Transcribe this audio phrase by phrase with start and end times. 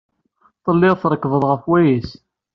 [0.63, 2.09] Telliḍ trekkbeḍ ɣef wayis.